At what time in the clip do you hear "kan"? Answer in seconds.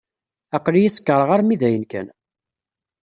1.91-2.07